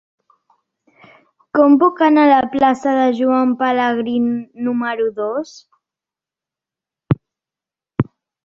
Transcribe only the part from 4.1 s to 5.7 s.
número dos?